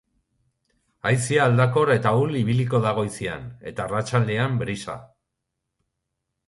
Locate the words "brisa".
4.65-4.99